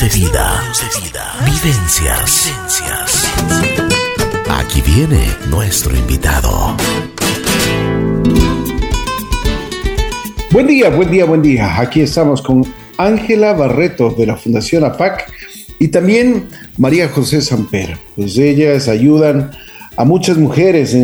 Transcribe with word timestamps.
de 0.00 0.08
vida. 0.08 0.62
Vivencias. 1.44 2.50
Aquí 4.48 4.80
viene 4.80 5.20
nuestro 5.50 5.94
invitado. 5.94 6.74
Buen 10.50 10.66
día, 10.66 10.88
buen 10.88 11.10
día, 11.10 11.26
buen 11.26 11.42
día. 11.42 11.78
Aquí 11.78 12.00
estamos 12.00 12.40
con 12.40 12.64
Ángela 12.96 13.52
Barreto 13.52 14.14
de 14.16 14.24
la 14.24 14.36
Fundación 14.36 14.82
APAC 14.84 15.30
y 15.78 15.88
también 15.88 16.46
María 16.78 17.08
José 17.08 17.42
Samper. 17.42 17.98
Pues 18.16 18.38
ellas 18.38 18.88
ayudan 18.88 19.50
a 19.96 20.04
muchas 20.04 20.38
mujeres 20.38 20.96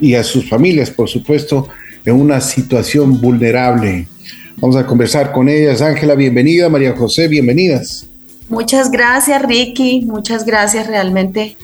y 0.00 0.14
a 0.14 0.24
sus 0.24 0.48
familias, 0.48 0.90
por 0.90 1.08
supuesto, 1.10 1.68
en 2.06 2.14
una 2.14 2.40
situación 2.40 3.20
vulnerable. 3.20 4.06
Vamos 4.56 4.76
a 4.76 4.86
conversar 4.86 5.32
con 5.32 5.50
ellas. 5.50 5.82
Ángela, 5.82 6.14
bienvenida. 6.14 6.70
María 6.70 6.96
José, 6.96 7.28
bienvenidas. 7.28 8.08
Muchas 8.52 8.90
gracias, 8.90 9.40
Ricky. 9.40 10.02
Muchas 10.02 10.44
gracias. 10.44 10.86
Realmente 10.86 11.56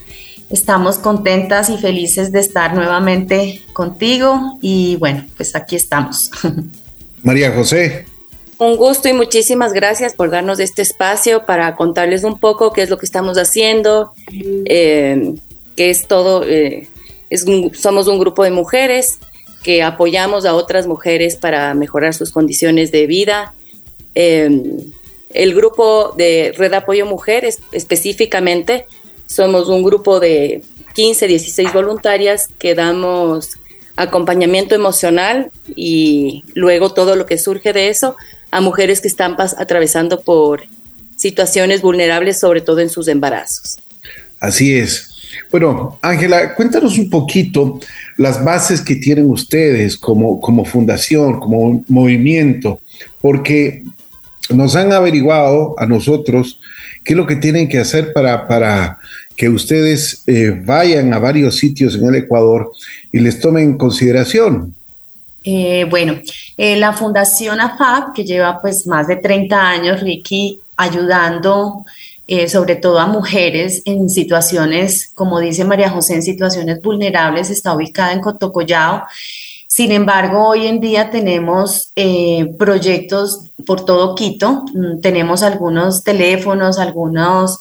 estamos 0.49 0.97
contentas 0.97 1.69
y 1.69 1.77
felices 1.77 2.33
de 2.33 2.41
estar 2.41 2.75
nuevamente 2.75 3.61
contigo. 3.75 4.57
Y 4.63 4.97
bueno, 4.97 5.27
pues 5.37 5.55
aquí 5.55 5.77
estamos. 5.77 6.31
María 7.23 7.53
José. 7.53 8.07
Un 8.57 8.79
gusto 8.79 9.07
y 9.07 9.13
muchísimas 9.13 9.75
gracias 9.75 10.15
por 10.15 10.31
darnos 10.31 10.61
este 10.61 10.81
espacio 10.81 11.45
para 11.45 11.77
contarles 11.77 12.25
un 12.25 12.39
poco 12.39 12.73
qué 12.73 12.85
es 12.85 12.89
lo 12.89 12.97
que 12.97 13.05
estamos 13.05 13.37
haciendo, 13.37 14.15
eh, 14.65 15.35
que 15.77 15.91
es 15.91 16.09
todo, 16.09 16.43
eh, 16.43 16.89
es 17.29 17.45
somos 17.75 18.09
un 18.09 18.19
grupo 18.19 18.45
de 18.45 18.51
mujeres 18.51 19.19
que 19.63 19.83
apoyamos 19.83 20.47
a 20.47 20.55
otras 20.55 20.87
mujeres 20.87 21.37
para 21.37 21.75
mejorar 21.75 22.15
sus 22.15 22.33
condiciones 22.33 22.91
de 22.93 23.07
vida. 23.07 23.53
Em, 24.15 24.91
el 25.31 25.55
grupo 25.55 26.15
de 26.17 26.55
Red 26.57 26.75
Apoyo 26.75 27.07
Mujeres 27.07 27.59
específicamente 27.73 28.87
somos 29.27 29.69
un 29.69 29.83
grupo 29.83 30.21
de 30.21 30.63
15, 30.95 31.27
16 31.27 31.73
voluntarias 31.73 32.49
que 32.59 32.75
damos 32.75 33.51
acompañamiento 33.97 34.75
emocional 34.75 35.51
y 35.75 36.45
luego 36.55 36.93
todo 36.93 37.17
lo 37.17 37.27
que 37.27 37.37
surge 37.37 37.73
de 37.73 37.89
eso 37.89 38.17
a 38.51 38.61
mujeres 38.61 39.01
que 39.01 39.09
están 39.09 39.37
atravesando 39.39 40.21
por 40.21 40.63
situaciones 41.17 41.83
vulnerables, 41.83 42.39
sobre 42.39 42.61
todo 42.61 42.79
en 42.79 42.89
sus 42.89 43.09
embarazos. 43.09 43.79
Así 44.41 44.75
es. 44.75 45.11
Bueno, 45.51 45.99
Ángela, 46.01 46.55
cuéntanos 46.55 46.97
un 46.97 47.11
poquito 47.11 47.81
las 48.17 48.43
bases 48.43 48.81
que 48.81 48.97
tienen 48.97 49.31
ustedes 49.31 49.97
como, 49.97 50.41
como 50.41 50.65
fundación, 50.65 51.39
como 51.39 51.85
movimiento, 51.89 52.81
porque 53.21 53.85
nos 54.51 54.77
han 54.77 54.93
averiguado 54.93 55.75
a 55.79 55.87
nosotros 55.87 56.61
qué 57.05 57.13
es 57.13 57.17
lo 57.17 57.27
que 57.27 57.37
tienen 57.37 57.69
que 57.69 57.79
hacer 57.79 58.13
para, 58.13 58.47
para 58.47 58.99
que 59.37 59.49
ustedes 59.49 60.23
eh, 60.27 60.51
vayan 60.65 61.13
a 61.15 61.19
varios 61.19 61.57
sitios 61.57 61.95
en 61.95 62.07
el 62.07 62.17
Ecuador 62.17 62.73
y 63.13 63.21
les 63.21 63.41
tomen 63.41 63.65
en 63.65 63.79
consideración. 63.79 64.75
Eh, 65.45 65.87
bueno, 65.89 66.21
eh, 66.57 66.77
la 66.77 66.93
Fundación 66.93 67.61
AFAC, 67.61 68.13
que 68.15 68.25
lleva 68.25 68.61
pues 68.61 68.87
más 68.87 69.07
de 69.07 69.17
30 69.17 69.71
años, 69.71 70.01
Ricky, 70.01 70.61
ayudando 70.77 71.85
eh, 72.31 72.47
sobre 72.47 72.77
todo 72.77 72.99
a 72.99 73.07
mujeres 73.07 73.81
en 73.87 74.11
situaciones, 74.11 75.11
como 75.15 75.41
dice 75.41 75.65
María 75.65 75.89
José, 75.89 76.15
en 76.15 76.23
situaciones 76.23 76.83
vulnerables, 76.83 77.49
está 77.49 77.75
ubicada 77.75 78.13
en 78.13 78.21
Cotocollao. 78.21 79.05
Sin 79.79 79.93
embargo, 79.93 80.49
hoy 80.49 80.67
en 80.67 80.81
día 80.81 81.09
tenemos 81.09 81.93
eh, 81.95 82.53
proyectos 82.59 83.45
por 83.65 83.85
todo 83.85 84.17
Quito, 84.17 84.65
mm, 84.75 85.01
tenemos 85.01 85.45
algunos 85.45 86.03
teléfonos, 86.03 86.81
algunas 86.81 87.61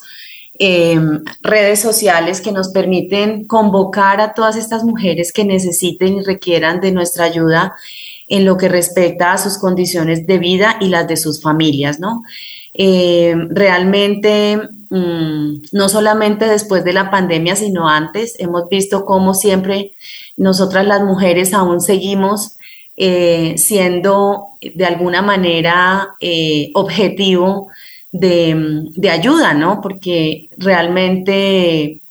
em, 0.57 1.23
redes 1.43 1.79
sociales 1.79 2.41
que 2.41 2.51
nos 2.51 2.69
permiten 2.69 3.45
convocar 3.45 4.19
a 4.19 4.33
todas 4.33 4.55
estas 4.55 4.83
mujeres 4.83 5.31
que 5.31 5.43
necesiten 5.43 6.15
y 6.15 6.23
requieran 6.23 6.81
de 6.81 6.91
nuestra 6.91 7.25
ayuda 7.25 7.75
en 8.27 8.45
lo 8.45 8.57
que 8.57 8.67
respecta 8.67 9.33
a 9.33 9.37
sus 9.37 9.59
condiciones 9.59 10.25
de 10.25 10.39
vida 10.39 10.77
y 10.81 10.87
las 10.87 11.07
de 11.07 11.17
sus 11.17 11.39
familias, 11.39 11.99
¿no? 11.99 12.23
Eh, 12.73 13.35
realmente, 13.51 14.59
mm, 14.89 15.63
no 15.71 15.89
solamente 15.89 16.45
después 16.45 16.83
de 16.83 16.93
la 16.93 17.09
pandemia, 17.09 17.55
sino 17.55 17.87
antes, 17.87 18.35
hemos 18.39 18.67
visto 18.69 19.05
cómo 19.05 19.33
siempre 19.33 19.93
nosotras 20.35 20.85
las 20.85 21.01
mujeres 21.03 21.53
aún 21.53 21.81
seguimos 21.81 22.57
eh, 22.95 23.55
siendo 23.57 24.47
de 24.61 24.85
alguna 24.85 25.21
manera 25.21 26.15
eh, 26.19 26.71
objetivo 26.73 27.69
de, 28.11 28.85
de, 28.95 29.09
ayuda, 29.09 29.53
¿no? 29.53 29.81
Porque 29.81 30.49
realmente 30.57 32.01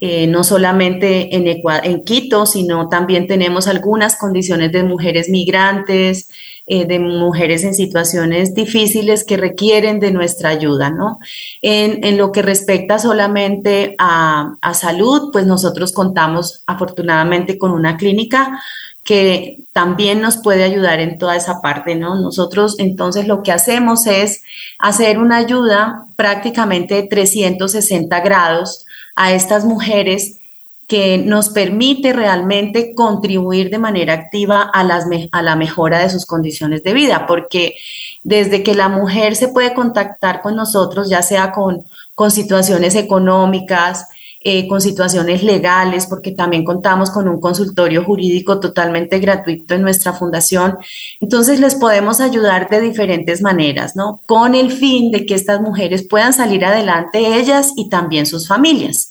no 0.00 0.44
solamente 0.44 1.34
en, 1.34 1.46
en 1.46 2.04
Quito, 2.04 2.44
sino 2.44 2.88
también 2.88 3.26
tenemos 3.26 3.66
algunas 3.66 4.16
condiciones 4.16 4.72
de 4.72 4.82
mujeres 4.82 5.28
migrantes, 5.28 6.28
eh, 6.68 6.84
de 6.84 6.98
mujeres 6.98 7.62
en 7.62 7.76
situaciones 7.76 8.52
difíciles 8.52 9.22
que 9.22 9.36
requieren 9.36 10.00
de 10.00 10.10
nuestra 10.10 10.48
ayuda, 10.48 10.90
¿no? 10.90 11.20
En, 11.62 12.18
lo 12.18 12.32
que 12.32 12.42
respecta 12.42 12.98
solamente 12.98 13.94
a, 13.98 14.56
salud, 14.74 15.30
pues 15.32 15.46
nosotros 15.46 15.92
contamos 15.92 16.64
afortunadamente 16.66 17.56
con 17.56 17.70
una 17.70 17.96
clínica 17.96 18.60
que 19.04 19.62
también 19.72 20.20
nos 20.20 20.38
puede 20.38 20.64
ayudar 20.64 20.98
en 20.98 21.18
toda 21.18 21.36
esa 21.36 21.60
parte, 21.60 21.94
¿no? 21.94 22.16
Nosotros 22.16 22.74
entonces 22.80 23.28
lo 23.28 23.44
que 23.44 23.52
hacemos 23.52 24.08
es 24.08 24.42
hacer 24.80 25.20
una 25.20 25.36
ayuda 25.36 26.08
prácticamente 26.16 26.96
de 26.96 27.04
360 27.04 28.18
grados 28.22 28.85
a 29.16 29.32
estas 29.32 29.64
mujeres 29.64 30.38
que 30.86 31.18
nos 31.18 31.48
permite 31.48 32.12
realmente 32.12 32.94
contribuir 32.94 33.70
de 33.70 33.78
manera 33.78 34.12
activa 34.12 34.62
a, 34.62 34.84
las, 34.84 35.06
a 35.32 35.42
la 35.42 35.56
mejora 35.56 35.98
de 35.98 36.10
sus 36.10 36.26
condiciones 36.26 36.84
de 36.84 36.92
vida, 36.92 37.26
porque 37.26 37.74
desde 38.22 38.62
que 38.62 38.74
la 38.74 38.88
mujer 38.88 39.34
se 39.34 39.48
puede 39.48 39.74
contactar 39.74 40.42
con 40.42 40.54
nosotros, 40.54 41.08
ya 41.08 41.22
sea 41.22 41.50
con, 41.50 41.84
con 42.14 42.30
situaciones 42.30 42.94
económicas, 42.94 44.06
eh, 44.48 44.68
con 44.68 44.80
situaciones 44.80 45.42
legales, 45.42 46.06
porque 46.06 46.30
también 46.30 46.64
contamos 46.64 47.10
con 47.10 47.26
un 47.26 47.40
consultorio 47.40 48.04
jurídico 48.04 48.60
totalmente 48.60 49.18
gratuito 49.18 49.74
en 49.74 49.82
nuestra 49.82 50.12
fundación. 50.12 50.78
Entonces 51.20 51.58
les 51.58 51.74
podemos 51.74 52.20
ayudar 52.20 52.70
de 52.70 52.80
diferentes 52.80 53.42
maneras, 53.42 53.96
¿no? 53.96 54.20
Con 54.24 54.54
el 54.54 54.70
fin 54.70 55.10
de 55.10 55.26
que 55.26 55.34
estas 55.34 55.60
mujeres 55.60 56.06
puedan 56.06 56.32
salir 56.32 56.64
adelante 56.64 57.40
ellas 57.40 57.72
y 57.74 57.88
también 57.88 58.24
sus 58.24 58.46
familias. 58.46 59.10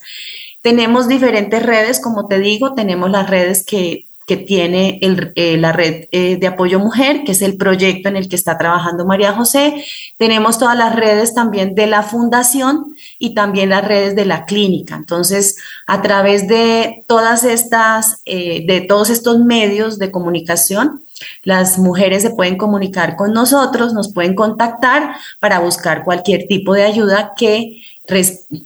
Tenemos 0.62 1.10
diferentes 1.10 1.62
redes, 1.62 2.00
como 2.00 2.28
te 2.28 2.40
digo, 2.40 2.74
tenemos 2.74 3.12
las 3.12 3.30
redes 3.30 3.66
que, 3.66 4.06
tiene 4.26 5.00
eh, 5.02 5.58
la 5.58 5.72
red 5.72 6.08
eh, 6.12 6.38
de 6.38 6.48
apoyo 6.48 6.80
mujer, 6.80 7.24
que 7.24 7.34
es 7.34 7.44
el 7.44 7.58
proyecto 7.58 8.10
en 8.10 8.18
el 8.18 8.28
que 8.28 8.36
está 8.36 8.58
trabajando 8.58 9.06
María 9.06 9.34
José. 9.34 9.86
Tenemos 10.18 10.58
todas 10.58 10.76
las 10.76 10.96
redes 10.96 11.36
también 11.36 11.76
de 11.76 11.86
la 11.86 12.02
fundación 12.02 12.96
y 13.20 13.36
también 13.36 13.70
las 13.70 13.88
redes 13.88 14.16
de 14.16 14.26
la 14.26 14.46
clínica. 14.46 14.96
Entonces, 14.96 15.58
a 15.86 16.02
través 16.02 16.48
de 16.48 17.04
todas 17.08 17.44
estas, 17.44 18.22
eh, 18.26 18.66
de 18.66 18.82
todos 18.82 19.12
estos 19.12 19.40
medios 19.40 20.00
de 20.00 20.10
comunicación, 20.10 21.04
las 21.44 21.78
mujeres 21.78 22.24
se 22.24 22.32
pueden 22.32 22.58
comunicar 22.58 23.16
con 23.16 23.32
nosotros, 23.32 23.94
nos 23.94 24.12
pueden 24.12 24.34
contactar 24.34 25.16
para 25.40 25.60
buscar 25.60 26.04
cualquier 26.04 26.48
tipo 26.48 26.74
de 26.74 26.84
ayuda 26.84 27.34
que 27.38 27.84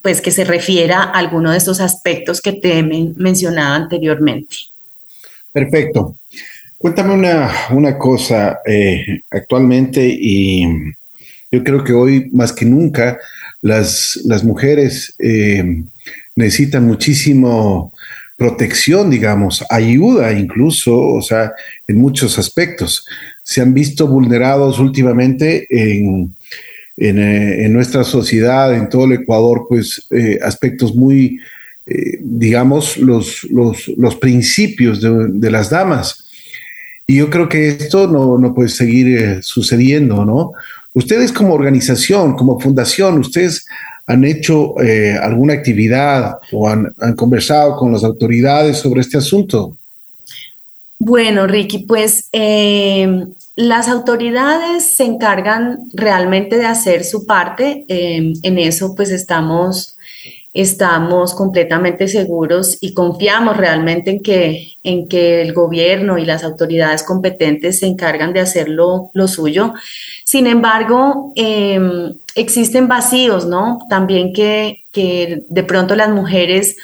pues 0.01 0.21
que 0.21 0.31
se 0.31 0.43
refiera 0.43 1.01
a 1.01 1.11
alguno 1.11 1.51
de 1.51 1.57
estos 1.57 1.79
aspectos 1.79 2.41
que 2.41 2.53
te 2.53 2.79
he 2.79 2.83
mencionado 2.83 3.75
anteriormente. 3.75 4.68
Perfecto. 5.51 6.15
Cuéntame 6.77 7.13
una, 7.71 7.97
cosa, 7.97 8.59
eh, 8.65 9.23
actualmente 9.29 10.07
y 10.07 10.65
yo 11.51 11.61
creo 11.61 11.83
que 11.83 11.91
hoy 11.91 12.29
más 12.31 12.53
que 12.53 12.65
nunca 12.65 13.19
las, 13.61 14.17
las 14.23 14.45
mujeres 14.45 15.13
eh, 15.19 15.83
necesitan 16.35 16.85
muchísimo 16.85 17.91
protección, 18.37 19.09
digamos, 19.09 19.65
ayuda 19.69 20.31
incluso, 20.31 20.97
o 20.97 21.21
sea, 21.21 21.51
en 21.85 21.97
muchos 21.97 22.39
aspectos. 22.39 23.05
Se 23.43 23.59
han 23.59 23.73
visto 23.73 24.07
vulnerados 24.07 24.79
últimamente 24.79 25.67
en, 25.69 26.33
eh, 26.95 27.65
en, 27.65 27.73
nuestra 27.73 28.05
sociedad, 28.05 28.73
en 28.73 28.87
todo 28.87 29.03
el 29.03 29.13
Ecuador, 29.13 29.65
pues 29.67 30.07
aspectos 30.41 30.95
muy, 30.95 31.41
eh, 31.89 32.19
digamos, 32.21 32.97
los, 32.97 33.43
los, 33.49 34.15
principios 34.15 35.01
de, 35.01 35.51
las 35.51 35.69
damas. 35.69 36.25
Y 37.07 37.17
yo 37.17 37.29
creo 37.29 37.49
que 37.49 37.69
esto 37.69 38.07
no, 38.07 38.37
no 38.37 38.53
puede 38.53 38.69
seguir 38.69 39.39
sucediendo, 39.41 40.25
¿no? 40.25 40.51
Ustedes 40.93 41.31
como 41.31 41.53
organización, 41.53 42.35
como 42.35 42.59
fundación, 42.59 43.19
ustedes 43.19 43.65
han 44.05 44.23
hecho 44.25 44.75
alguna 45.21 45.53
actividad 45.53 46.37
o 46.51 46.67
han, 46.67 46.93
han, 46.99 47.15
conversado 47.15 47.75
con 47.75 47.91
las 47.91 48.03
autoridades 48.03 48.77
sobre 48.77 49.01
este 49.01 49.17
asunto. 49.17 49.77
Bueno, 50.97 51.45
Ricky, 51.47 51.85
pues 51.85 52.29
las 53.59 53.89
autoridades 53.89 54.95
se 54.95 55.03
encargan 55.03 55.89
realmente 55.91 56.57
de 56.57 56.65
hacer 56.65 57.03
su 57.03 57.25
parte. 57.25 57.83
Em, 57.89 58.31
en 58.41 58.57
eso 58.57 58.95
pues 58.95 59.09
estamos, 59.11 59.97
estamos 60.61 61.33
completamente 61.33 62.07
seguros 62.07 62.77
y 62.81 62.93
confiamos 62.93 63.57
realmente 63.57 64.11
en 64.11 64.21
que, 64.21 64.73
en 64.83 65.07
que 65.07 65.41
el 65.41 65.53
gobierno 65.53 66.17
y 66.17 66.25
las 66.25 66.43
autoridades 66.43 67.03
competentes 67.03 67.79
se 67.79 67.87
encargan 67.87 68.33
de 68.33 68.41
hacer 68.41 68.69
lo, 68.69 69.11
suyo. 69.27 69.73
Sin 70.25 70.47
embargo, 70.47 71.33
em, 71.35 72.15
existen 72.35 72.87
vacíos, 72.87 73.45
¿no? 73.45 73.79
También 73.89 74.33
que, 74.33 74.85
que 74.91 75.43
de 75.47 75.63
pronto 75.63 75.95
las 75.95 76.09
mujeres, 76.09 76.75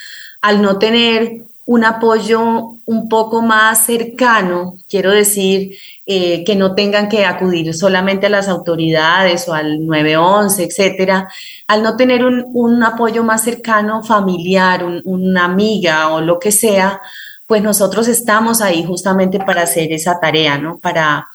al 0.41 0.61
no 0.61 0.77
tener 0.79 1.45
un 1.65 1.83
apoyo 1.83 2.75
un 2.85 3.09
poco 3.09 3.41
más 3.41 3.85
cercano, 3.85 4.75
quiero 4.87 5.11
decir, 5.11 5.75
eh, 6.05 6.43
que 6.43 6.55
no 6.55 6.75
tengan 6.75 7.09
que 7.09 7.25
acudir 7.25 7.73
solamente 7.73 8.27
a 8.27 8.29
las 8.29 8.47
autoridades 8.47 9.47
o 9.49 9.53
al 9.53 9.83
911, 9.85 10.63
etcétera, 10.63 11.27
al 11.67 11.81
no 11.81 11.97
tener 11.97 12.23
un, 12.23 12.83
apoyo 12.83 13.23
más 13.23 13.43
cercano, 13.43 14.03
familiar, 14.03 14.85
una 15.05 15.45
amiga 15.45 16.09
o 16.09 16.21
lo 16.21 16.37
que 16.37 16.51
sea, 16.51 17.01
pues 17.47 17.63
nosotros 17.63 18.07
estamos 18.07 18.61
ahí 18.61 18.83
justamente 18.85 19.39
para 19.39 19.63
hacer 19.63 19.91
esa 19.91 20.19
tarea, 20.19 20.59
¿no? 20.59 20.77
Para, 20.77 21.27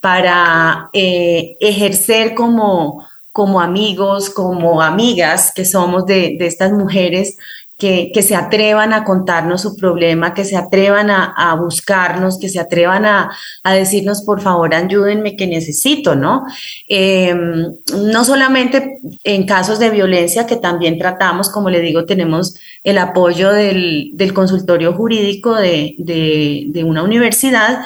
para 0.00 0.90
eh, 0.92 1.56
ejercer 1.58 2.34
como, 2.34 3.08
como 3.32 3.60
amigos, 3.60 4.30
como 4.30 4.80
amigas 4.80 5.52
que 5.52 5.64
somos 5.64 6.06
de, 6.06 6.36
de 6.38 6.46
estas 6.46 6.70
mujeres, 6.70 7.36
que, 7.76 8.22
se 8.22 8.36
atrevan 8.36 8.92
a 8.92 9.04
contarnos 9.04 9.62
su 9.62 9.76
problema, 9.76 10.32
que 10.32 10.44
se 10.44 10.56
atrevan 10.56 11.10
a, 11.10 11.54
buscarnos, 11.56 12.38
que 12.38 12.48
se 12.48 12.60
atrevan 12.60 13.04
a, 13.04 13.30
decirnos, 13.74 14.22
por 14.22 14.40
favor, 14.40 14.74
ayúdenme 14.74 15.36
que 15.36 15.46
necesito, 15.46 16.14
¿no? 16.14 16.44
Em, 16.88 17.74
no 17.96 18.24
solamente 18.24 18.98
en 19.24 19.44
casos 19.44 19.78
de 19.78 19.90
violencia 19.90 20.46
que 20.46 20.56
también 20.56 20.98
tratamos, 20.98 21.50
como 21.50 21.68
le 21.68 21.80
digo, 21.80 22.04
tenemos 22.04 22.56
el 22.84 22.98
apoyo 22.98 23.50
del, 23.50 24.12
consultorio 24.34 24.94
jurídico 24.94 25.54
de, 25.54 26.84
una 26.84 27.02
universidad. 27.02 27.84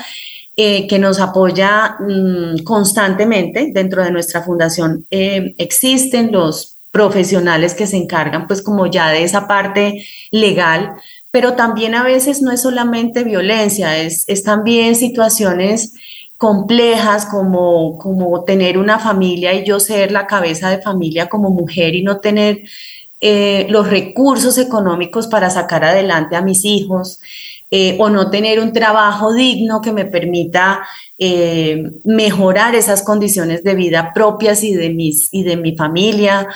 Eh, 0.60 0.88
que 0.88 0.98
nos 0.98 1.20
apoya 1.20 1.98
mm, 2.00 2.64
constantemente 2.64 3.70
dentro 3.72 4.02
de 4.02 4.10
nuestra 4.10 4.42
fundación. 4.42 5.06
Eh, 5.08 5.54
existen 5.56 6.32
los 6.32 6.77
profesionales 6.90 7.74
que 7.74 7.86
se 7.86 7.96
encargan 7.96 8.46
pues 8.46 8.62
como 8.62 8.86
ya 8.86 9.10
de 9.10 9.24
esa 9.24 9.46
parte 9.46 10.04
legal, 10.30 10.92
pero 11.30 11.54
también 11.54 11.94
a 11.94 12.02
veces 12.02 12.42
no 12.42 12.52
es 12.52 12.62
solamente 12.62 13.24
violencia, 13.24 13.98
es, 13.98 14.24
es 14.28 14.42
también 14.42 14.96
situaciones 14.96 15.94
complejas 16.38 17.26
como, 17.26 17.98
como 17.98 18.44
tener 18.44 18.78
una 18.78 18.98
familia 18.98 19.52
y 19.54 19.64
yo 19.64 19.80
ser 19.80 20.12
la 20.12 20.26
cabeza 20.26 20.70
de 20.70 20.80
familia 20.80 21.28
como 21.28 21.50
mujer 21.50 21.96
y 21.96 22.02
no 22.02 22.20
tener 22.20 22.62
eh, 23.20 23.66
los 23.68 23.90
recursos 23.90 24.56
económicos 24.58 25.26
para 25.26 25.50
sacar 25.50 25.84
adelante 25.84 26.36
a 26.36 26.42
mis 26.42 26.64
hijos 26.64 27.18
eh, 27.72 27.96
o 27.98 28.08
no 28.08 28.30
tener 28.30 28.60
un 28.60 28.72
trabajo 28.72 29.34
digno 29.34 29.80
que 29.80 29.92
me 29.92 30.04
permita 30.04 30.86
eh, 31.18 31.90
mejorar 32.04 32.76
esas 32.76 33.02
condiciones 33.02 33.64
de 33.64 33.74
vida 33.74 34.12
propias 34.14 34.62
y 34.62 34.74
de, 34.74 34.90
mis, 34.90 35.28
y 35.32 35.42
de 35.42 35.56
mi 35.56 35.76
familia 35.76 36.46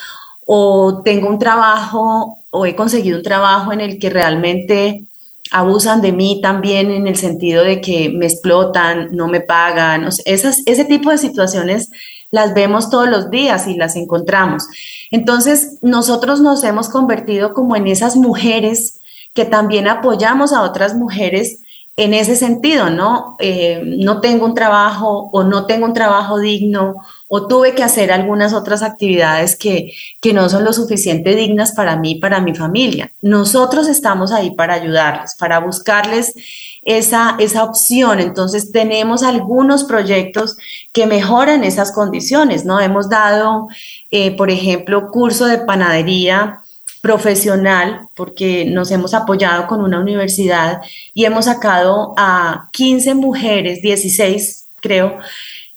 o 0.54 1.00
tengo 1.02 1.30
un 1.30 1.38
trabajo 1.38 2.40
o 2.50 2.66
he 2.66 2.76
conseguido 2.76 3.16
un 3.16 3.22
trabajo 3.22 3.72
en 3.72 3.80
el 3.80 3.98
que 3.98 4.10
realmente 4.10 5.06
abusan 5.50 6.02
de 6.02 6.12
mí 6.12 6.40
también 6.42 6.90
en 6.90 7.06
el 7.06 7.16
sentido 7.16 7.64
de 7.64 7.80
que 7.80 8.10
me 8.10 8.26
explotan, 8.26 9.16
no 9.16 9.28
me 9.28 9.40
pagan. 9.40 10.06
esas, 10.26 10.58
ese 10.66 10.84
tipo 10.84 11.10
de 11.10 11.16
situaciones 11.16 11.90
las 12.30 12.52
vemos 12.52 12.90
todos 12.90 13.08
los 13.08 13.30
días 13.30 13.66
y 13.66 13.76
las 13.76 13.96
encontramos. 13.96 14.64
Entonces, 15.10 15.78
nosotros 15.80 16.42
nos 16.42 16.62
hemos 16.64 16.90
convertido 16.90 17.54
como 17.54 17.74
en 17.74 17.86
esas 17.86 18.16
mujeres 18.16 19.00
que 19.32 19.46
también 19.46 19.88
apoyamos 19.88 20.52
a 20.52 20.60
otras 20.60 20.94
mujeres 20.94 21.60
en 21.96 22.14
ese 22.14 22.36
sentido, 22.36 22.88
¿no? 22.88 23.36
Eh, 23.38 23.82
no 23.84 24.20
tengo 24.20 24.46
un 24.46 24.54
trabajo 24.54 25.28
o 25.30 25.44
no 25.44 25.66
tengo 25.66 25.84
un 25.84 25.92
trabajo 25.92 26.38
digno 26.38 26.94
o 27.28 27.46
tuve 27.46 27.74
que 27.74 27.82
hacer 27.82 28.10
algunas 28.10 28.54
otras 28.54 28.82
actividades 28.82 29.56
que, 29.56 29.92
que 30.20 30.32
no 30.32 30.48
son 30.48 30.64
lo 30.64 30.72
suficiente 30.72 31.34
dignas 31.34 31.72
para 31.72 31.96
mí, 31.96 32.14
para 32.14 32.40
mi 32.40 32.54
familia. 32.54 33.12
Nosotros 33.20 33.88
estamos 33.88 34.32
ahí 34.32 34.52
para 34.52 34.74
ayudarles, 34.74 35.36
para 35.38 35.60
buscarles 35.60 36.34
esa, 36.82 37.36
esa 37.38 37.64
opción. 37.64 38.20
Entonces 38.20 38.72
tenemos 38.72 39.22
algunos 39.22 39.84
proyectos 39.84 40.56
que 40.92 41.06
mejoran 41.06 41.62
esas 41.62 41.92
condiciones, 41.92 42.64
¿no? 42.64 42.80
Hemos 42.80 43.10
dado, 43.10 43.68
eh, 44.10 44.34
por 44.34 44.50
ejemplo, 44.50 45.10
curso 45.10 45.44
de 45.44 45.58
panadería 45.58 46.61
profesional, 47.02 48.08
porque 48.14 48.64
nos 48.64 48.90
hemos 48.92 49.12
apoyado 49.12 49.66
con 49.66 49.82
una 49.82 49.98
universidad 50.00 50.80
y 51.12 51.24
hemos 51.24 51.44
sacado 51.44 52.14
a 52.16 52.68
15 52.72 53.14
mujeres, 53.14 53.82
16 53.82 54.68
creo, 54.80 55.18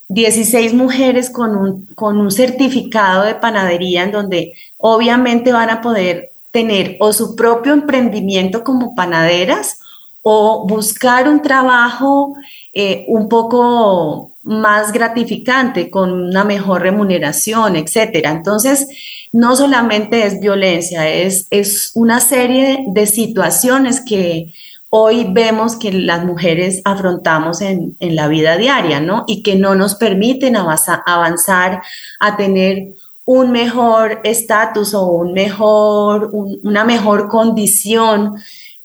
16 0.08 0.74
mujeres 0.74 1.30
con 1.30 1.58
un, 1.58 1.88
con 1.96 2.18
un 2.18 2.32
certificado 2.32 3.24
de 3.24 3.36
panadería 3.36 4.04
en 4.04 4.12
donde 4.12 4.54
obviamente 4.78 5.52
van 5.52 5.70
a 5.72 5.82
poder 5.82 6.32
tener 6.52 6.98
o 7.00 7.12
su 7.12 7.36
propio 7.36 7.74
emprendimiento 7.74 8.64
como 8.64 8.94
panaderas 8.96 9.80
o 10.22 10.66
buscar 10.68 11.28
un 11.28 11.42
trabajo 11.42 12.36
eh, 12.74 13.06
un 13.08 13.30
poco 13.30 14.36
más 14.44 14.92
gratificante, 14.92 15.90
con 15.90 16.12
una 16.12 16.44
mejor 16.44 16.82
remuneración, 16.82 17.76
etcétera. 17.76 18.32
Entonces, 18.32 18.88
no 19.32 19.56
solamente 19.56 20.26
es 20.26 20.40
violencia, 20.40 21.10
es, 21.10 21.48
es 21.50 21.92
una 21.96 22.20
serie 22.20 22.86
de 22.88 23.06
situaciones 23.08 24.02
que 24.02 24.54
hoy 24.98 25.28
vemos 25.30 25.76
que 25.76 25.92
las 25.92 26.24
mujeres 26.24 26.82
afrontamos 26.86 27.60
en, 27.60 27.98
la 28.00 28.30
vida 28.30 28.56
diaria, 28.56 29.02
¿no? 29.02 29.26
Y 29.28 29.44
que 29.44 29.56
no 29.56 29.76
nos 29.76 29.96
permiten 29.96 30.56
avanzar, 30.56 31.82
a 32.22 32.38
tener 32.38 32.94
un 33.26 33.52
mejor 33.52 34.22
estatus 34.24 34.94
o 34.94 35.08
un 35.08 35.34
mejor, 35.34 36.30
una 36.32 36.86
mejor 36.86 37.28
condición 37.28 38.36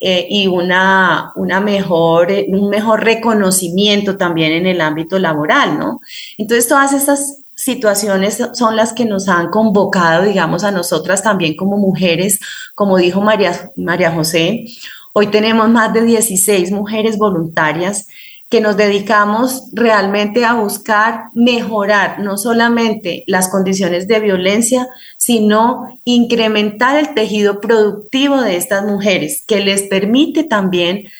eh, 0.00 0.26
y 0.28 0.48
una, 0.48 1.32
una 1.36 1.60
mejor, 1.60 2.28
un 2.48 2.70
mejor 2.70 3.04
reconocimiento 3.04 4.16
también 4.16 4.50
en 4.52 4.66
el 4.66 4.80
ámbito 4.80 5.16
laboral, 5.16 5.78
¿no? 5.78 6.00
Entonces, 6.38 6.66
todas 6.66 6.92
estas 6.92 7.44
situaciones 7.60 8.38
son 8.54 8.74
las 8.74 8.94
que 8.94 9.04
nos 9.04 9.28
han 9.28 9.50
convocado, 9.50 10.24
digamos, 10.24 10.64
a 10.64 10.70
nosotras 10.70 11.22
también 11.22 11.56
como 11.56 11.76
mujeres, 11.76 12.40
como 12.74 12.96
dijo 12.96 13.20
María, 13.20 13.70
María 13.76 14.12
José. 14.12 14.64
Hoy 15.12 15.26
tenemos 15.26 15.68
más 15.68 15.92
de 15.92 16.02
16 16.02 16.72
mujeres 16.72 17.18
voluntarias 17.18 18.06
que 18.48 18.62
nos 18.62 18.78
dedicamos 18.78 19.64
realmente 19.72 20.44
a 20.44 20.54
buscar 20.54 21.24
mejorar 21.34 22.20
no 22.20 22.38
solamente 22.38 23.24
las 23.26 23.48
condiciones 23.48 24.08
de 24.08 24.20
violencia, 24.20 24.88
sino 25.18 26.00
incrementar 26.04 26.96
el 26.96 27.12
tejido 27.14 27.60
productivo 27.60 28.40
de 28.40 28.56
estas 28.56 28.86
mujeres, 28.86 29.44
que 29.46 29.60
les 29.60 29.82
permite 29.82 30.44
también 30.44 31.10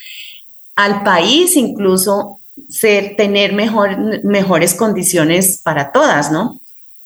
al 0.75 1.04
país 1.04 1.54
incluso 1.56 2.39
ser, 2.69 3.17
tener 3.17 3.52
mejor, 3.52 4.25
mejores 4.25 4.75
condiciones 4.75 5.61
para 5.62 5.93
todas, 5.93 6.31
¿no? 6.31 6.61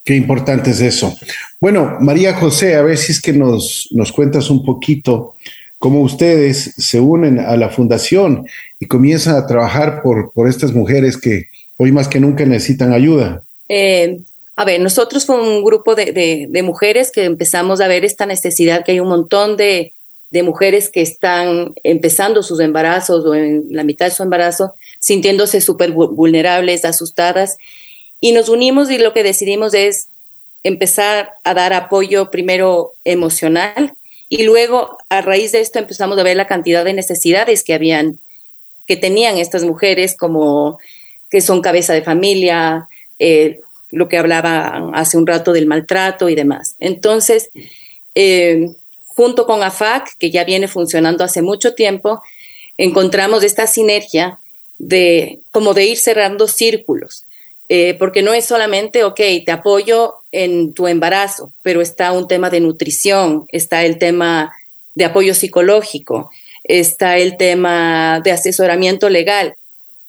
Qué 0.04 0.14
importante 0.14 0.70
es 0.70 0.80
eso. 0.80 1.16
Bueno, 1.60 1.96
María 2.00 2.34
José, 2.34 2.76
a 2.76 2.82
ver 2.82 2.98
si 2.98 3.12
es 3.12 3.22
que 3.22 3.32
nos, 3.32 3.88
nos 3.92 4.12
cuentas 4.12 4.50
un 4.50 4.64
poquito 4.64 5.34
cómo 5.78 6.02
ustedes 6.02 6.74
se 6.76 7.00
unen 7.00 7.38
a 7.38 7.56
la 7.56 7.70
fundación 7.70 8.46
y 8.78 8.86
comienzan 8.86 9.36
a 9.36 9.46
trabajar 9.46 10.02
por, 10.02 10.32
por 10.32 10.48
estas 10.48 10.72
mujeres 10.72 11.16
que 11.16 11.46
hoy 11.78 11.90
más 11.90 12.08
que 12.08 12.20
nunca 12.20 12.44
necesitan 12.44 12.92
ayuda. 12.92 13.44
Eh, 13.68 14.20
a 14.56 14.64
ver, 14.64 14.80
nosotros 14.80 15.26
fue 15.26 15.40
un 15.40 15.64
grupo 15.64 15.94
de, 15.94 16.46
de, 16.48 16.62
mujeres 16.62 17.10
que 17.10 17.24
empezamos 17.24 17.80
a 17.80 17.88
ver 17.88 18.04
esta 18.04 18.24
necesidad, 18.24 18.84
que 18.84 18.92
hay 18.92 19.00
un 19.00 19.08
montón 19.08 19.56
de, 19.56 19.93
de 20.34 20.42
mujeres 20.42 20.90
que 20.90 21.00
están 21.00 21.74
empezando 21.84 22.42
sus 22.42 22.58
embarazos 22.58 23.24
o 23.24 23.36
en 23.36 23.66
la 23.70 23.84
mitad 23.84 24.06
de 24.06 24.10
su 24.10 24.24
embarazo 24.24 24.74
sintiéndose 24.98 25.60
súper 25.60 25.92
vulnerables, 25.92 26.84
asustadas. 26.84 27.56
Y 28.18 28.32
nos 28.32 28.48
unimos 28.48 28.90
y 28.90 28.98
lo 28.98 29.12
que 29.12 29.22
decidimos 29.22 29.74
es 29.74 30.08
empezar 30.64 31.34
a 31.44 31.54
dar 31.54 31.72
apoyo 31.72 32.32
primero 32.32 32.94
emocional 33.04 33.92
y 34.28 34.42
luego 34.42 34.98
a 35.08 35.20
raíz 35.20 35.52
de 35.52 35.60
esto 35.60 35.78
empezamos 35.78 36.18
a 36.18 36.24
ver 36.24 36.36
la 36.36 36.48
cantidad 36.48 36.84
de 36.84 36.94
necesidades 36.94 37.62
que 37.62 37.74
habían, 37.74 38.18
que 38.86 38.96
tenían 38.96 39.38
estas 39.38 39.62
mujeres 39.62 40.16
como 40.16 40.80
que 41.30 41.42
son 41.42 41.62
cabeza 41.62 41.92
de 41.92 42.02
familia, 42.02 42.88
eh, 43.20 43.60
lo 43.92 44.08
que 44.08 44.18
hablaba 44.18 44.90
hace 44.94 45.16
un 45.16 45.28
rato 45.28 45.52
del 45.52 45.66
maltrato 45.66 46.28
y 46.28 46.34
demás. 46.34 46.74
Entonces, 46.80 47.50
eh, 48.16 48.74
junto 49.16 49.46
con 49.46 49.62
AFAC, 49.62 50.16
que 50.18 50.30
ya 50.30 50.44
viene 50.44 50.68
funcionando 50.68 51.24
hace 51.24 51.42
mucho 51.42 51.74
tiempo, 51.74 52.22
encontramos 52.76 53.42
esta 53.42 53.66
sinergia 53.66 54.38
de 54.78 55.40
como 55.50 55.74
de 55.74 55.86
ir 55.86 55.96
cerrando 55.98 56.48
círculos. 56.48 57.24
eh, 57.70 57.94
porque 57.94 58.22
no 58.22 58.34
es 58.34 58.44
solamente, 58.44 59.04
ok, 59.04 59.20
te 59.46 59.50
apoyo 59.50 60.16
en 60.32 60.74
tu 60.74 60.86
embarazo, 60.86 61.54
pero 61.62 61.80
está 61.80 62.12
un 62.12 62.28
tema 62.28 62.50
de 62.50 62.60
nutrición, 62.60 63.46
está 63.48 63.84
el 63.86 63.96
tema 63.98 64.52
de 64.94 65.06
apoyo 65.06 65.32
psicológico, 65.32 66.30
está 66.62 67.16
el 67.16 67.38
tema 67.38 68.20
de 68.22 68.32
asesoramiento 68.32 69.08
legal. 69.08 69.56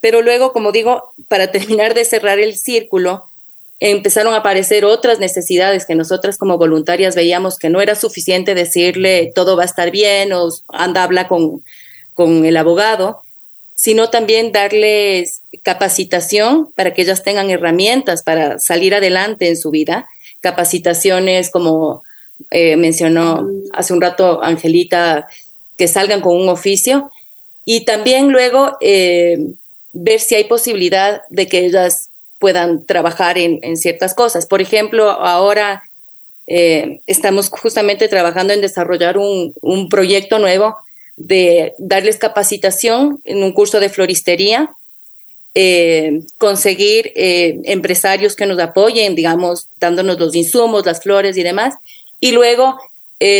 Pero 0.01 0.21
luego, 0.21 0.51
como 0.51 0.73
digo, 0.73 1.11
para 1.29 1.51
terminar 1.51 1.93
de 1.93 2.03
cerrar 2.03 2.39
el 2.39 2.57
círculo, 2.57 3.25
empezaron 3.79 4.33
a 4.33 4.37
aparecer 4.37 4.85
otras 4.85 5.19
necesidades 5.19 5.85
que 5.85 5.95
nosotras 5.95 6.37
como 6.37 6.57
voluntarias 6.57 7.15
veíamos 7.15 7.57
que 7.57 7.69
no 7.69 7.81
era 7.81 7.95
suficiente 7.95 8.55
decirle 8.55 9.31
todo 9.35 9.57
va 9.57 9.63
a 9.63 9.65
estar 9.65 9.91
bien 9.91 10.31
o 10.33 10.49
anda, 10.69 11.03
habla 11.03 11.27
con, 11.27 11.61
con 12.13 12.45
el 12.45 12.55
abogado, 12.55 13.21
sino 13.75 14.09
también 14.09 14.51
darles 14.51 15.41
capacitación 15.63 16.71
para 16.75 16.93
que 16.93 17.01
ellas 17.01 17.23
tengan 17.23 17.49
herramientas 17.49 18.23
para 18.23 18.59
salir 18.59 18.95
adelante 18.95 19.49
en 19.49 19.57
su 19.57 19.71
vida, 19.71 20.07
capacitaciones 20.39 21.49
como 21.49 22.03
eh, 22.51 22.75
mencionó 22.77 23.49
hace 23.73 23.93
un 23.93 24.01
rato 24.01 24.41
Angelita, 24.43 25.27
que 25.77 25.87
salgan 25.87 26.21
con 26.21 26.35
un 26.35 26.49
oficio. 26.49 27.11
Y 27.65 27.85
también 27.85 28.31
luego 28.31 28.77
eh, 28.81 29.39
ver 29.93 30.19
si 30.19 30.35
hay 30.35 30.43
posibilidad 30.45 31.21
de 31.29 31.47
que 31.47 31.65
ellas 31.65 32.09
puedan 32.39 32.85
trabajar 32.85 33.37
en, 33.37 33.77
ciertas 33.77 34.13
cosas. 34.13 34.45
Por 34.45 34.61
ejemplo, 34.61 35.09
ahora 35.09 35.83
eh, 36.47 36.99
estamos 37.07 37.49
justamente 37.49 38.07
trabajando 38.07 38.53
en 38.53 38.61
desarrollar 38.61 39.17
un, 39.17 39.53
proyecto 39.89 40.39
nuevo 40.39 40.75
de 41.17 41.73
darles 41.77 42.17
capacitación 42.17 43.21
en 43.23 43.43
un 43.43 43.53
curso 43.53 43.79
de 43.79 43.89
floristería, 43.89 44.71
eh, 45.53 46.21
conseguir 46.37 47.13
eh, 47.15 47.59
empresarios 47.63 48.35
que 48.35 48.45
nos 48.45 48.59
apoyen, 48.59 49.15
digamos, 49.15 49.69
dándonos 49.79 50.19
los 50.19 50.35
insumos, 50.35 50.85
las 50.85 51.01
flores 51.01 51.37
y 51.37 51.43
demás, 51.43 51.75
y 52.19 52.31
luego 52.31 52.77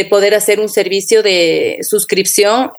poder 0.10 0.34
hacer 0.34 0.60
un 0.60 0.70
servicio 0.70 1.22
de 1.22 1.78
suscripción 1.84 2.72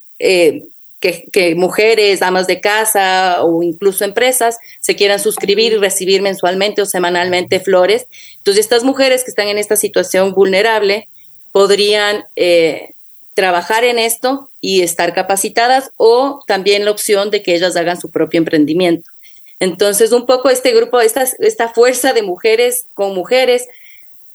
que, 1.00 1.54
mujeres, 1.54 2.20
damas 2.20 2.46
de 2.46 2.60
casa 2.60 3.42
o 3.42 3.62
incluso 3.62 4.04
empresas 4.04 4.58
se 4.80 4.96
quieran 4.96 5.20
suscribir 5.20 5.72
y 5.72 5.76
recibir 5.76 6.22
mensualmente 6.22 6.82
o 6.82 6.86
semanalmente 6.86 7.60
flores. 7.60 8.06
Entonces, 8.38 8.64
estas 8.64 8.82
mujeres 8.82 9.22
que 9.22 9.30
están 9.30 9.48
en 9.48 9.58
esta 9.58 9.76
situación 9.76 10.32
vulnerable 10.32 11.08
podrían 11.52 12.24
eh, 12.34 12.94
trabajar 13.34 13.84
en 13.84 13.98
esto 13.98 14.50
y 14.60 14.82
estar 14.82 15.14
capacitadas 15.14 15.90
o 15.96 16.42
también 16.46 16.84
la 16.84 16.90
opción 16.90 17.30
de 17.30 17.42
que 17.42 17.54
ellas 17.54 17.76
hagan 17.76 18.00
su 18.00 18.10
propio 18.10 18.38
emprendimiento. 18.38 19.10
Entonces, 19.60 20.12
un 20.12 20.26
poco 20.26 20.50
este 20.50 20.72
grupo, 20.72 21.00
esta, 21.00 21.24
esta 21.38 21.68
fuerza 21.68 22.12
de 22.12 22.22
mujeres 22.22 22.86
con 22.94 23.14
mujeres, 23.14 23.68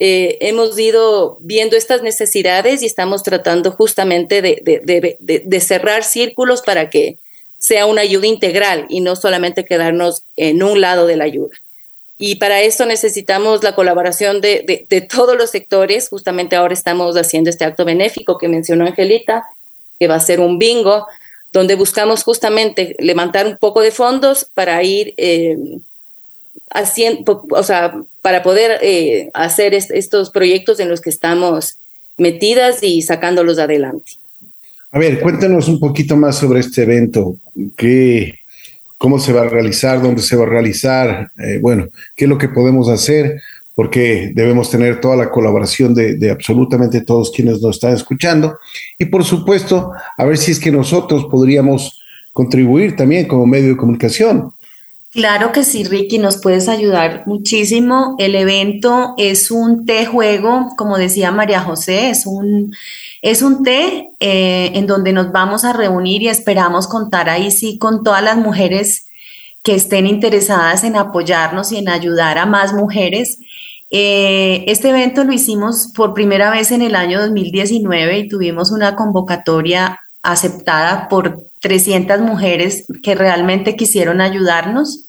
eh, 0.04 0.40
hemos 0.50 0.80
ido 0.80 1.38
viendo 1.42 1.78
estas 1.78 2.02
necesidades 2.02 2.82
y 2.82 2.88
estamos 2.88 3.22
tratando 3.22 3.70
justamente 3.72 4.42
de, 4.42 5.60
cerrar 5.60 6.04
círculos 6.04 6.64
para 6.64 6.90
que 6.90 7.20
sea 7.60 7.86
una 7.86 8.02
ayuda 8.02 8.26
integral 8.26 8.88
y 8.90 9.02
no 9.02 9.16
solamente 9.16 9.64
quedarnos 9.64 10.24
en 10.38 10.64
un 10.64 10.82
lado 10.82 11.06
de 11.06 11.18
la 11.18 11.26
ayuda. 11.26 11.56
Y 12.18 12.38
para 12.38 12.62
eso 12.62 12.88
necesitamos 12.88 13.62
la 13.62 13.76
colaboración 13.76 14.42
de, 14.42 15.08
todos 15.08 15.38
los 15.38 15.52
sectores. 15.52 16.10
Justamente 16.10 16.56
ahora 16.56 16.74
estamos 16.74 17.16
haciendo 17.16 17.52
este 17.52 17.66
acto 17.66 17.86
benéfico 17.86 18.40
que 18.40 18.48
mencionó 18.48 18.88
Angelita, 18.88 19.46
que 20.00 20.08
va 20.08 20.16
a 20.16 20.20
ser 20.20 20.40
un 20.40 20.58
bingo, 20.58 21.06
donde 21.54 21.76
buscamos 21.76 22.24
justamente 22.24 22.96
levantar 22.98 23.46
un 23.46 23.58
poco 23.58 23.82
de 23.82 23.92
fondos 23.92 24.48
para 24.56 24.82
ir 24.82 25.14
eh, 25.18 25.60
haciendo, 26.70 27.46
o 27.50 27.64
sea, 27.64 27.94
para 28.22 28.44
poder 28.44 28.80
eh, 28.82 29.30
hacer 29.34 29.74
estos 29.74 30.30
proyectos 30.30 30.80
en 30.80 30.90
los 30.90 31.02
que 31.02 31.10
estamos 31.10 31.78
metidas 32.18 32.84
y 32.84 33.02
sacándolos 33.02 33.60
adelante. 33.60 34.14
A 34.92 35.00
ver, 35.00 35.22
cuéntanos 35.22 35.68
un 35.68 35.80
poquito 35.80 36.16
más 36.18 36.38
sobre 36.38 36.60
este 36.60 36.84
evento, 36.84 37.38
qué, 37.78 38.40
cómo 38.98 39.20
se 39.20 39.32
va 39.32 39.44
a 39.44 39.50
realizar, 39.50 40.02
dónde 40.02 40.22
se 40.22 40.36
va 40.36 40.44
a 40.44 40.50
realizar, 40.50 41.32
eh, 41.40 41.60
bueno, 41.62 41.88
qué 42.16 42.26
es 42.26 42.30
lo 42.30 42.38
que 42.38 42.50
podemos 42.50 42.90
hacer, 42.90 43.42
porque 43.74 44.32
debemos 44.36 44.70
tener 44.70 45.00
toda 45.00 45.16
la 45.16 45.32
colaboración 45.32 45.96
de, 45.96 46.16
de, 46.16 46.30
absolutamente 46.30 47.02
todos 47.02 47.32
quienes 47.32 47.62
nos 47.62 47.78
están 47.78 47.94
escuchando. 47.94 48.60
Y 49.00 49.06
por 49.06 49.24
supuesto, 49.24 49.94
a 50.18 50.26
ver 50.26 50.38
si 50.38 50.52
es 50.52 50.60
que 50.60 50.72
nosotros 50.72 51.26
podríamos 51.32 52.02
contribuir 52.34 52.96
también 52.96 53.28
como 53.28 53.46
medio 53.46 53.70
de 53.70 53.78
comunicación. 53.78 54.54
Claro 55.12 55.52
que 55.52 55.66
sí, 55.66 55.84
Ricky, 55.84 56.20
nos 56.20 56.38
puedes 56.38 56.70
ayudar 56.70 57.24
muchísimo. 57.26 58.16
El 58.18 58.34
evento 58.34 59.14
es 59.18 59.52
un 59.52 59.86
té 59.86 60.06
juego, 60.06 60.70
como 60.78 60.98
decía 60.98 61.32
María 61.32 61.60
José, 61.60 62.12
es 62.12 62.26
un, 62.26 62.74
es 63.22 63.42
un 63.42 63.62
té 63.62 64.10
eh, 64.22 64.72
en 64.74 64.88
donde 64.88 65.12
nos 65.12 65.34
vamos 65.34 65.66
a 65.66 65.74
reunir 65.74 66.22
y 66.22 66.30
esperamos 66.30 66.88
contar 66.88 67.30
ahí 67.30 67.52
sí 67.52 67.78
con 67.78 68.04
todas 68.04 68.24
las 68.24 68.38
mujeres 68.38 69.10
que 69.64 69.76
estén 69.76 70.08
interesadas 70.08 70.86
en 70.86 70.96
apoyarnos 70.96 71.74
y 71.74 71.78
en 71.78 71.90
ayudar 71.90 72.38
a 72.38 72.46
más 72.46 72.74
mujeres. 72.74 73.40
Eh, 73.90 74.64
este 74.68 74.92
evento 74.92 75.26
lo 75.26 75.34
hicimos 75.34 75.92
por 75.94 76.14
primera 76.14 76.52
vez 76.52 76.72
en 76.72 76.82
el 76.82 76.96
año 76.96 77.20
2019 77.20 78.18
y 78.18 78.28
tuvimos 78.30 78.72
una 78.72 78.96
convocatoria 78.96 80.00
aceptada 80.24 81.08
por 81.10 81.46
300 81.60 82.20
mujeres 82.22 82.86
que 83.04 83.16
realmente 83.16 83.76
quisieron 83.76 84.22
ayudarnos. 84.22 85.08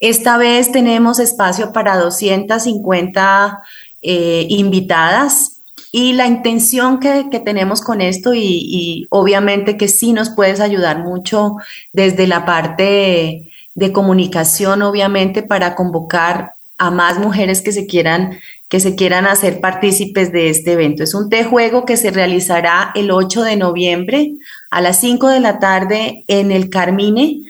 Esta 0.00 0.36
vez 0.36 0.70
tenemos 0.70 1.18
espacio 1.18 1.72
para 1.72 1.96
250 1.96 3.60
eh, 4.02 4.46
invitadas 4.48 5.58
y 5.90 6.12
la 6.12 6.26
intención 6.26 7.00
que, 7.00 7.24
tenemos 7.44 7.80
con 7.80 8.00
esto 8.00 8.34
y, 8.34 9.06
obviamente 9.10 9.76
que 9.76 9.88
sí 9.88 10.12
nos 10.12 10.30
puedes 10.30 10.60
ayudar 10.60 10.98
mucho 10.98 11.56
desde 11.92 12.26
la 12.26 12.44
parte 12.44 13.50
de 13.74 13.92
comunicación, 13.92 14.82
obviamente, 14.82 15.42
para 15.42 15.74
convocar 15.74 16.52
a 16.76 16.90
más 16.90 17.18
mujeres 17.18 17.62
que 17.62 17.72
se 17.72 17.86
quieran 17.86 18.38
que 18.68 18.80
se 18.80 18.94
quieran 18.94 19.26
hacer 19.26 19.60
partícipes 19.60 20.30
de 20.30 20.50
este 20.50 20.72
evento. 20.72 21.02
Es 21.02 21.14
un 21.14 21.30
té 21.30 21.44
juego 21.44 21.84
que 21.84 21.96
se 21.96 22.10
realizará 22.10 22.92
el 22.94 23.10
8 23.10 23.42
de 23.42 23.56
noviembre 23.56 24.32
a 24.70 24.80
las 24.80 25.00
5 25.00 25.28
de 25.28 25.40
la 25.40 25.58
tarde 25.58 26.24
en 26.28 26.52
el 26.52 26.68
Carmine, 26.68 27.40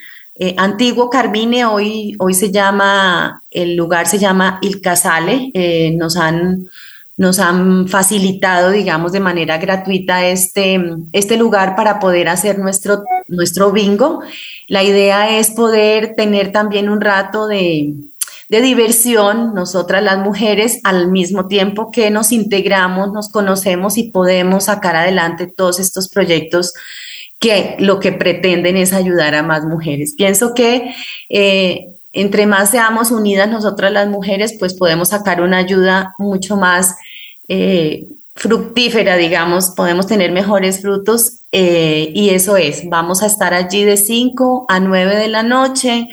eh, 0.40 0.54
antiguo 0.56 1.10
Carmine, 1.10 1.64
hoy, 1.64 2.14
hoy 2.20 2.32
se 2.32 2.52
llama, 2.52 3.42
el 3.50 3.74
lugar 3.74 4.06
se 4.06 4.18
llama 4.18 4.60
Il 4.62 4.80
Casale, 4.80 5.50
eh, 5.52 5.92
nos 5.96 6.16
han 6.16 6.68
nos 7.16 7.40
han 7.40 7.88
facilitado, 7.88 8.70
digamos, 8.70 9.10
de 9.10 9.18
manera 9.18 9.58
gratuita 9.58 10.24
este, 10.24 10.80
este 11.12 11.36
lugar 11.36 11.74
para 11.74 11.98
poder 11.98 12.28
hacer 12.28 12.60
nuestro, 12.60 13.02
nuestro 13.26 13.72
bingo. 13.72 14.22
La 14.68 14.84
idea 14.84 15.36
es 15.36 15.50
poder 15.50 16.14
tener 16.14 16.52
también 16.52 16.88
un 16.88 17.00
rato 17.00 17.48
de, 17.48 17.92
de 18.48 18.62
diversión, 18.62 19.54
nosotras 19.54 20.02
las 20.02 20.18
mujeres, 20.18 20.80
al 20.84 21.10
mismo 21.10 21.48
tiempo 21.48 21.90
que 21.90 22.10
nos 22.10 22.32
integramos, 22.32 23.12
nos 23.12 23.28
conocemos 23.28 23.98
y 23.98 24.10
podemos 24.10 24.64
sacar 24.64 24.96
adelante 24.96 25.46
todos 25.46 25.78
estos 25.78 26.08
proyectos 26.08 26.72
que 27.38 27.76
lo 27.78 28.00
que 28.00 28.12
pretenden 28.12 28.76
es 28.76 28.92
ayudar 28.92 29.34
a 29.34 29.42
más 29.42 29.64
mujeres. 29.64 30.14
Pienso 30.16 30.54
que 30.54 30.94
eh, 31.28 31.88
entre 32.12 32.46
más 32.46 32.70
seamos 32.70 33.10
unidas 33.10 33.48
nosotras 33.48 33.92
las 33.92 34.08
mujeres, 34.08 34.56
pues 34.58 34.74
podemos 34.74 35.10
sacar 35.10 35.40
una 35.42 35.58
ayuda 35.58 36.14
mucho 36.18 36.56
más 36.56 36.96
eh, 37.48 38.06
fructífera, 38.34 39.16
digamos, 39.16 39.72
podemos 39.76 40.06
tener 40.06 40.32
mejores 40.32 40.80
frutos 40.80 41.40
eh, 41.52 42.12
y 42.14 42.30
eso 42.30 42.56
es, 42.56 42.88
vamos 42.88 43.22
a 43.22 43.26
estar 43.26 43.52
allí 43.52 43.84
de 43.84 43.96
5 43.96 44.66
a 44.68 44.80
9 44.80 45.16
de 45.16 45.28
la 45.28 45.42
noche. 45.42 46.08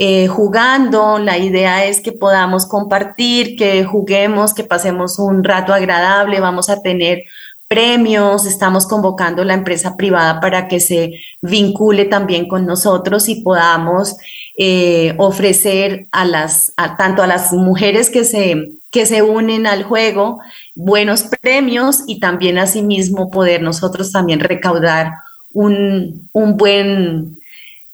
Eh, 0.00 0.28
jugando. 0.28 1.18
La 1.18 1.38
idea 1.38 1.84
es 1.84 2.00
que 2.00 2.12
podamos 2.12 2.66
compartir, 2.66 3.56
que 3.56 3.84
juguemos, 3.84 4.54
que 4.54 4.62
pasemos 4.62 5.18
un 5.18 5.42
rato 5.42 5.74
agradable. 5.74 6.38
Vamos 6.38 6.70
a 6.70 6.80
tener 6.80 7.24
premios, 7.66 8.46
estamos 8.46 8.86
convocando 8.86 9.42
la 9.44 9.54
empresa 9.54 9.96
privada 9.96 10.40
para 10.40 10.68
que 10.68 10.78
se 10.78 11.14
vincule 11.42 12.04
también 12.04 12.48
con 12.48 12.64
nosotros 12.64 13.28
y 13.28 13.42
podamos 13.42 14.16
eh, 14.56 15.14
ofrecer 15.18 16.06
a 16.12 16.24
las, 16.24 16.72
tanto 16.96 17.22
a 17.22 17.26
las 17.26 17.52
mujeres 17.52 18.08
que 18.08 18.24
se, 18.24 18.70
que 18.90 19.04
se 19.04 19.22
unen 19.22 19.66
al 19.66 19.82
juego 19.82 20.40
buenos 20.76 21.24
premios 21.24 22.04
y 22.06 22.20
también 22.20 22.56
asimismo 22.58 23.30
poder 23.30 23.62
nosotros 23.62 24.12
también 24.12 24.40
recaudar 24.40 25.12
un, 25.52 26.28
un 26.32 26.56
buen 26.56 27.37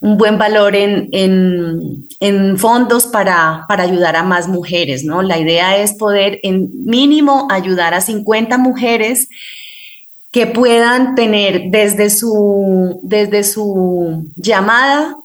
un 0.04 0.18
buen 0.18 0.36
valor 0.36 0.76
en, 0.76 1.08
en, 2.20 2.58
fondos 2.58 3.06
para, 3.06 3.64
para, 3.68 3.84
ayudar 3.84 4.16
a 4.16 4.22
más 4.22 4.48
mujeres, 4.48 5.02
¿no? 5.02 5.22
La 5.22 5.38
idea 5.38 5.78
es 5.78 5.94
poder 5.94 6.40
en 6.42 6.68
mínimo 6.84 7.48
ayudar 7.50 7.94
a 7.94 8.02
50 8.02 8.58
mujeres 8.58 9.30
que 10.30 10.46
puedan 10.46 11.14
tener 11.14 11.70
desde 11.70 12.10
su, 12.10 13.00
desde 13.02 13.44
su 13.44 14.26
llamada 14.36 15.16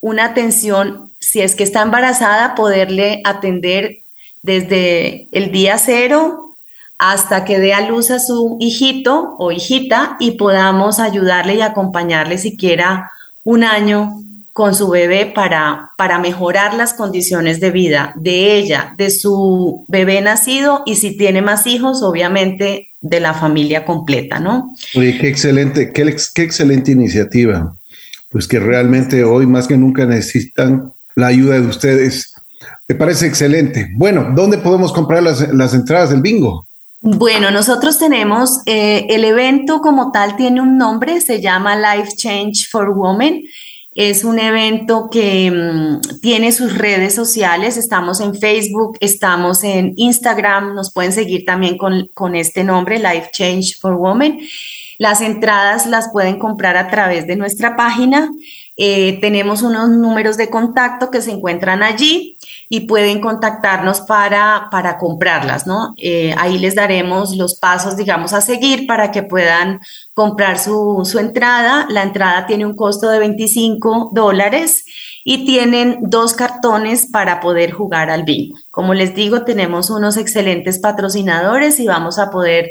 una 0.00 0.26
atención 0.26 1.10
si 1.18 1.40
es 1.40 1.56
que 1.56 1.64
está 1.64 1.82
embarazada, 1.82 2.54
poderle 2.54 3.22
atender 3.24 4.04
desde 4.42 5.26
el 5.32 5.50
día 5.50 5.76
cero 5.76 6.54
hasta 6.98 7.44
que 7.44 7.58
dé 7.58 7.74
a 7.74 7.80
luz 7.80 8.12
a 8.12 8.20
su 8.20 8.58
hijito 8.60 9.34
o 9.40 9.50
hijita 9.50 10.16
y 10.20 10.32
podamos 10.32 11.00
ayudarle 11.00 11.56
y 11.56 11.62
acompañarle 11.62 12.38
siquiera 12.38 13.10
un 13.50 13.64
año 13.64 14.22
con 14.52 14.76
su 14.76 14.88
bebé 14.88 15.26
para, 15.34 15.90
para 15.96 16.20
mejorar 16.20 16.74
las 16.74 16.94
condiciones 16.94 17.58
de 17.58 17.72
vida 17.72 18.12
de 18.14 18.56
ella, 18.56 18.94
de 18.96 19.10
su 19.10 19.84
bebé 19.88 20.20
nacido 20.20 20.82
y 20.86 20.94
si 20.94 21.16
tiene 21.16 21.42
más 21.42 21.66
hijos, 21.66 22.02
obviamente 22.02 22.90
de 23.00 23.18
la 23.18 23.34
familia 23.34 23.84
completa, 23.84 24.38
¿no? 24.38 24.72
Oye, 24.94 25.18
qué 25.18 25.28
excelente, 25.28 25.92
qué, 25.92 26.02
excelente 26.42 26.92
iniciativa. 26.92 27.74
Pues 28.30 28.46
que 28.46 28.60
realmente 28.60 29.24
hoy 29.24 29.46
más 29.46 29.66
que 29.66 29.76
nunca 29.76 30.06
necesitan 30.06 30.92
la 31.16 31.26
ayuda 31.26 31.60
de 31.60 31.66
ustedes. 31.66 32.32
Me 32.86 32.94
parece 32.94 33.26
excelente. 33.26 33.88
Bueno, 33.96 34.32
¿dónde 34.36 34.58
podemos 34.58 34.92
comprar 34.92 35.24
las 35.24 35.74
entradas 35.74 36.10
del 36.10 36.22
bingo? 36.22 36.68
Bueno, 37.02 37.50
nosotros 37.50 37.98
tenemos, 37.98 38.60
eh, 38.66 39.06
el 39.08 39.24
evento 39.24 39.80
como 39.80 40.12
tal 40.12 40.36
tiene 40.36 40.60
un 40.60 40.76
nombre, 40.76 41.22
se 41.22 41.40
llama 41.40 41.74
Life 41.74 42.14
Change 42.14 42.68
for 42.68 42.90
Women. 42.90 43.44
Es 43.94 44.22
un 44.22 44.38
evento 44.38 45.08
que 45.10 45.50
mm, 45.50 46.20
tiene 46.20 46.52
sus 46.52 46.76
redes 46.76 47.14
sociales, 47.14 47.78
estamos 47.78 48.20
en 48.20 48.34
Facebook, 48.34 48.98
estamos 49.00 49.64
en 49.64 49.94
Instagram, 49.96 50.74
nos 50.74 50.92
pueden 50.92 51.12
seguir 51.12 51.46
también 51.46 51.78
con, 51.78 52.08
con 52.12 52.36
este 52.36 52.64
nombre, 52.64 52.98
Life 52.98 53.30
Change 53.32 53.78
for 53.80 53.94
Women. 53.94 54.38
Las 54.98 55.22
entradas 55.22 55.86
las 55.86 56.10
pueden 56.12 56.38
comprar 56.38 56.76
a 56.76 56.90
través 56.90 57.26
de 57.26 57.36
nuestra 57.36 57.76
página. 57.76 58.30
Eh, 58.82 59.18
tenemos 59.20 59.60
unos 59.60 59.90
números 59.90 60.38
de 60.38 60.48
contacto 60.48 61.10
que 61.10 61.20
se 61.20 61.30
encuentran 61.30 61.82
allí 61.82 62.38
y 62.70 62.86
pueden 62.86 63.20
contactarnos 63.20 64.00
para, 64.00 64.68
para 64.70 64.96
comprarlas, 64.96 65.66
¿no? 65.66 65.92
Eh, 65.98 66.34
ahí 66.38 66.56
les 66.56 66.76
daremos 66.76 67.36
los 67.36 67.56
pasos, 67.58 67.98
digamos, 67.98 68.32
a 68.32 68.40
seguir 68.40 68.86
para 68.86 69.10
que 69.10 69.22
puedan 69.22 69.82
comprar 70.14 70.58
su, 70.58 71.02
su 71.04 71.18
entrada. 71.18 71.88
La 71.90 72.02
entrada 72.02 72.46
tiene 72.46 72.64
un 72.64 72.74
costo 72.74 73.10
de 73.10 73.18
25 73.18 74.12
dólares 74.14 74.86
y 75.24 75.44
tienen 75.44 75.98
dos 76.00 76.32
cartones 76.32 77.06
para 77.06 77.40
poder 77.40 77.72
jugar 77.72 78.08
al 78.08 78.24
bingo. 78.24 78.56
Como 78.70 78.94
les 78.94 79.14
digo, 79.14 79.44
tenemos 79.44 79.90
unos 79.90 80.16
excelentes 80.16 80.78
patrocinadores 80.78 81.78
y 81.80 81.86
vamos 81.86 82.18
a 82.18 82.30
poder 82.30 82.70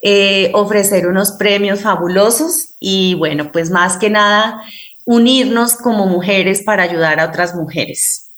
eh, 0.00 0.50
ofrecer 0.54 1.06
unos 1.06 1.32
premios 1.32 1.80
fabulosos 1.80 2.76
y 2.80 3.14
bueno, 3.16 3.52
pues 3.52 3.70
más 3.70 3.98
que 3.98 4.08
nada, 4.08 4.62
unirnos 5.04 5.76
como 5.76 6.06
mujeres 6.06 6.62
para 6.62 6.82
ayudar 6.82 7.20
a 7.20 7.26
otras 7.26 7.54
mujeres. 7.54 8.30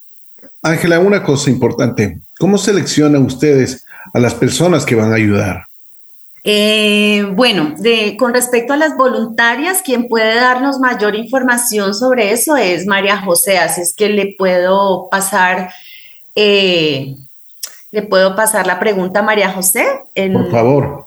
Ángela, 0.62 1.00
una 1.00 1.22
cosa 1.22 1.50
importante, 1.50 2.20
¿cómo 2.38 2.58
seleccionan 2.58 3.24
ustedes 3.24 3.84
a 4.12 4.18
las 4.18 4.34
personas 4.34 4.86
que 4.86 4.94
van 4.94 5.12
a 5.12 5.16
ayudar? 5.16 5.66
Eh, 6.44 7.24
bueno, 7.34 7.74
de, 7.78 8.16
con 8.16 8.34
respecto 8.34 8.72
a 8.72 8.76
las 8.76 8.96
voluntarias, 8.96 9.82
quien 9.82 10.08
puede 10.08 10.34
darnos 10.34 10.78
mayor 10.78 11.14
información 11.14 11.94
sobre 11.94 12.32
eso 12.32 12.56
es 12.56 12.86
María 12.86 13.20
José, 13.22 13.58
así 13.58 13.80
es 13.80 13.94
que 13.94 14.08
le 14.08 14.34
puedo 14.36 15.08
pasar, 15.08 15.72
eh, 16.34 17.14
le 17.92 18.02
puedo 18.02 18.34
pasar 18.34 18.66
la 18.66 18.80
pregunta 18.80 19.20
a 19.20 19.24
María 19.24 19.52
José. 19.52 19.86
Por 20.14 20.50
favor. 20.50 21.06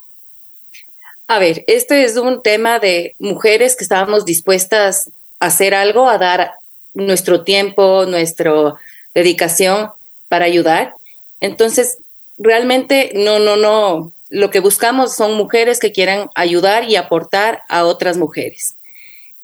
A 1.28 1.40
ver, 1.40 1.66
este 1.68 2.04
es 2.06 2.18
un 2.18 2.42
tema 2.42 2.80
de 2.80 3.16
mujeres 3.20 3.76
que 3.76 3.84
estábamos 3.84 4.26
dispuestas 4.26 5.10
a 5.10 5.12
hacer 5.40 5.74
algo, 5.74 6.10
a 6.10 6.18
dar 6.18 6.54
nuestro 6.94 7.44
tiempo, 7.44 8.06
nuestro 8.06 8.78
dedicación 9.14 9.92
para 10.30 10.46
ayudar. 10.46 10.96
Entonces, 11.40 11.98
realmente 12.38 13.12
no, 13.16 13.40
no, 13.40 13.56
no. 13.56 14.14
Lo 14.30 14.50
que 14.50 14.60
buscamos 14.60 15.16
son 15.16 15.36
mujeres 15.36 15.80
que 15.80 15.92
quieran 15.92 16.30
ayudar 16.36 16.90
y 16.90 16.96
aportar 16.96 17.62
a 17.70 17.86
otras 17.86 18.18
mujeres. 18.18 18.76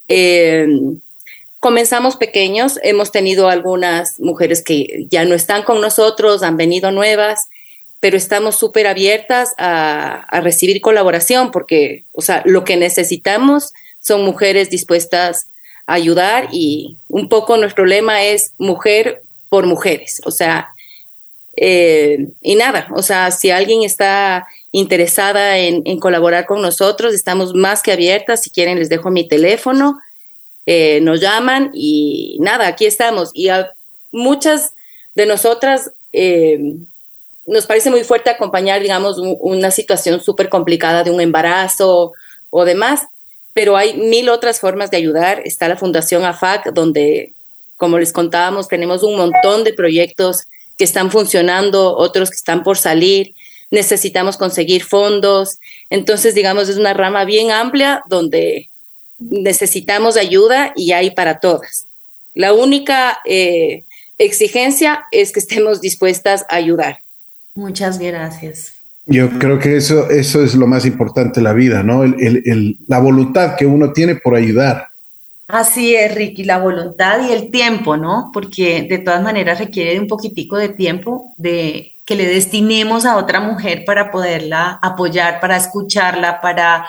Eh, 0.08 0.66
comenzamos 1.60 2.16
pequeños, 2.16 2.78
hemos 2.82 3.12
tenido 3.12 3.48
algunas 3.48 4.18
mujeres 4.18 4.62
que 4.62 5.06
ya 5.08 5.24
no 5.24 5.34
están 5.34 5.62
con 5.62 5.80
nosotros, 5.80 6.42
han 6.42 6.56
venido 6.56 6.90
nuevas, 6.90 7.48
pero 8.00 8.16
estamos 8.16 8.56
súper 8.56 8.88
abiertas 8.88 9.54
a, 9.58 10.24
a, 10.28 10.40
recibir 10.40 10.80
colaboración 10.80 11.52
porque, 11.52 12.04
o 12.10 12.20
sea, 12.20 12.42
lo 12.44 12.64
que 12.64 12.76
necesitamos 12.76 13.72
son 14.00 14.24
mujeres 14.24 14.70
dispuestas 14.70 15.46
ayudar 15.86 16.48
y 16.52 16.98
un 17.08 17.28
poco 17.28 17.56
nuestro 17.56 17.84
lema 17.86 18.22
es 18.24 18.54
mujer 18.58 19.22
por 19.48 19.66
mujeres. 19.66 20.20
O 20.24 20.30
sea, 20.30 20.68
eh, 21.56 22.28
y 22.40 22.54
nada, 22.54 22.88
o 22.94 23.02
sea, 23.02 23.30
si 23.30 23.50
alguien 23.50 23.82
está 23.82 24.46
interesada 24.70 25.58
en, 25.58 25.98
colaborar 26.00 26.46
con 26.46 26.62
nosotros, 26.62 27.14
estamos 27.14 27.54
más 27.54 27.82
que 27.82 27.92
abiertas. 27.92 28.42
Si 28.42 28.50
quieren, 28.50 28.78
les 28.78 28.88
dejo 28.88 29.10
mi 29.10 29.28
teléfono, 29.28 30.00
eh, 30.64 31.00
nos 31.02 31.20
llaman 31.20 31.70
y 31.74 32.38
nada, 32.40 32.66
aquí 32.66 32.86
estamos. 32.86 33.30
Y 33.34 33.48
a 33.48 33.72
muchas 34.10 34.74
de 35.14 35.26
nosotras 35.26 35.92
eh, 36.12 36.76
nos 37.44 37.66
parece 37.66 37.90
muy 37.90 38.04
fuerte 38.04 38.30
acompañar, 38.30 38.80
digamos, 38.80 39.18
una 39.18 39.70
situación 39.70 40.22
súper 40.22 40.48
complicada 40.48 41.02
de 41.02 41.10
un 41.10 41.20
embarazo 41.20 42.12
o 42.50 42.64
demás, 42.64 43.02
pero 43.52 43.76
hay 43.76 43.94
mil 43.94 44.28
otras 44.28 44.60
formas 44.60 44.90
de 44.90 44.96
ayudar. 44.96 45.42
Está 45.44 45.68
la 45.68 45.76
Fundación 45.76 46.24
AFAC, 46.24 46.72
donde 46.72 47.34
como 47.76 47.98
les 47.98 48.12
contábamos, 48.12 48.68
tenemos 48.68 49.02
un 49.02 49.16
montón 49.16 49.64
de 49.64 49.72
proyectos 49.72 50.46
que 50.78 50.84
están 50.84 51.10
funcionando, 51.10 51.96
otros 51.96 52.30
que 52.30 52.36
están 52.36 52.62
por 52.62 52.78
salir. 52.78 53.34
Necesitamos 53.72 54.36
conseguir 54.36 54.84
fondos. 54.84 55.58
Entonces, 55.90 56.34
digamos, 56.34 56.68
es 56.68 56.76
una 56.76 56.94
rama 56.94 57.24
bien 57.24 57.50
amplia 57.50 58.04
donde 58.08 58.70
necesitamos 59.18 60.16
ayuda 60.16 60.72
y 60.76 60.92
hay 60.92 61.10
para 61.10 61.40
todas. 61.40 61.86
La 62.34 62.52
única 62.52 63.20
eh, 63.24 63.84
exigencia 64.16 65.06
es 65.10 65.32
que 65.32 65.40
estemos 65.40 65.80
dispuestas 65.80 66.44
a 66.48 66.56
ayudar. 66.56 67.00
Muchas 67.54 67.98
gracias. 67.98 68.81
Yo 69.06 69.30
creo 69.38 69.58
que 69.58 69.76
eso, 69.76 70.08
eso 70.10 70.44
es 70.44 70.54
lo 70.54 70.66
más 70.66 70.86
importante 70.86 71.40
en 71.40 71.44
la 71.44 71.52
vida, 71.52 71.82
¿no? 71.82 72.04
la 72.86 72.98
voluntad 73.00 73.56
que 73.56 73.66
uno 73.66 73.92
tiene 73.92 74.16
por 74.16 74.36
ayudar. 74.36 74.88
Así 75.48 75.94
es, 75.94 76.14
Ricky, 76.14 76.44
la 76.44 76.58
voluntad 76.58 77.28
y 77.28 77.32
el 77.32 77.50
tiempo, 77.50 77.96
¿no? 77.96 78.30
Porque 78.32 78.86
de 78.88 78.98
todas 78.98 79.22
maneras 79.22 79.58
requiere 79.58 79.98
un 79.98 80.06
poquitico 80.06 80.56
de 80.56 80.70
tiempo 80.70 81.34
de 81.36 81.92
que 82.06 82.14
le 82.14 82.26
destinemos 82.26 83.04
a 83.04 83.16
otra 83.16 83.40
mujer 83.40 83.84
para 83.84 84.10
poderla 84.10 84.78
apoyar, 84.80 85.40
para 85.40 85.56
escucharla, 85.56 86.40
para 86.40 86.86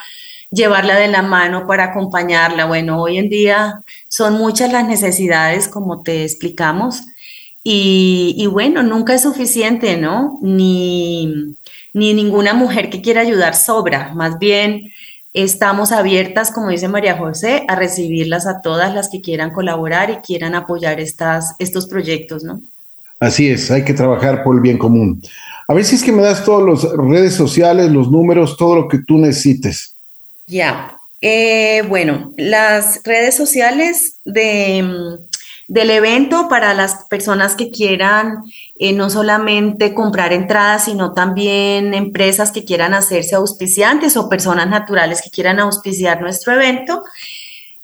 llevarla 0.49 0.95
de 0.95 1.07
la 1.07 1.23
mano, 1.23 1.67
para 1.67 1.85
acompañarla. 1.85 2.65
Bueno, 2.65 3.01
hoy 3.01 3.17
en 3.17 3.27
día 3.27 3.81
son 4.07 4.35
muchas 4.35 4.71
las 4.71 4.87
necesidades, 4.87 5.67
como 5.67 6.01
te 6.01 6.23
explicamos, 6.23 7.03
y, 7.63 8.35
y 8.37 8.47
bueno, 8.47 8.83
nunca 8.83 9.13
es 9.13 9.23
suficiente, 9.23 9.97
¿no? 9.97 10.39
Ni, 10.41 11.55
ni 11.93 12.13
ninguna 12.13 12.53
mujer 12.53 12.89
que 12.89 13.01
quiera 13.01 13.21
ayudar 13.21 13.55
sobra, 13.55 14.13
más 14.13 14.39
bien 14.39 14.91
Estamos 15.33 15.91
abiertas, 15.91 16.51
como 16.51 16.69
dice 16.69 16.87
María 16.87 17.17
José, 17.17 17.63
a 17.67 17.75
recibirlas 17.75 18.45
a 18.45 18.61
todas 18.61 18.93
las 18.93 19.09
que 19.09 19.19
quieran 19.19 19.49
colaborar 19.49 20.11
y 20.11 20.17
quieran 20.17 20.53
apoyar 20.53 20.99
estas, 20.99 21.55
estos 21.57 21.87
proyectos, 21.87 22.43
¿no? 22.43 22.61
Así 23.19 23.49
es, 23.49 23.71
hay 23.71 23.83
que 23.83 23.95
trabajar 23.95 24.43
por 24.43 24.55
el 24.55 24.61
bien 24.61 24.77
común. 24.77 25.23
A 25.67 25.73
ver 25.73 25.85
si 25.85 25.95
es 25.95 26.03
que 26.03 26.11
me 26.11 26.21
das 26.21 26.45
todas 26.45 26.83
las 26.83 26.91
redes 26.95 27.33
sociales, 27.33 27.89
los 27.89 28.11
números, 28.11 28.57
todo 28.57 28.75
lo 28.75 28.87
que 28.87 28.99
tú 28.99 29.17
necesites. 29.17 29.95
Ya, 30.45 30.97
eh, 31.19 31.81
bueno, 31.87 32.31
las 32.37 33.01
redes 33.03 33.35
sociales 33.35 34.17
de 34.25 35.17
del 35.67 35.89
evento 35.89 36.47
para 36.49 36.73
las 36.73 37.05
personas 37.05 37.55
que 37.55 37.71
quieran 37.71 38.43
eh, 38.75 38.93
no 38.93 39.09
solamente 39.09 39.93
comprar 39.93 40.33
entradas, 40.33 40.85
sino 40.85 41.13
también 41.13 41.93
empresas 41.93 42.51
que 42.51 42.65
quieran 42.65 42.93
hacerse 42.93 43.35
auspiciantes 43.35 44.17
o 44.17 44.29
personas 44.29 44.67
naturales 44.69 45.21
que 45.21 45.29
quieran 45.29 45.59
auspiciar 45.59 46.21
nuestro 46.21 46.53
evento. 46.53 47.03